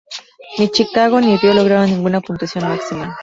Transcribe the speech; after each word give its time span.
Ni 0.57 0.67
Chicago 0.71 1.21
ni 1.21 1.37
Río 1.37 1.53
lograron 1.53 1.85
ninguna 1.85 2.21
puntuación 2.21 2.67
máxima. 2.67 3.15